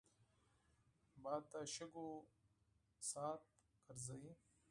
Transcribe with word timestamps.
باد 1.23 1.43
د 1.51 1.53
شګو 1.73 2.07
ساعت 3.11 3.41
ګرځوي 3.85 4.31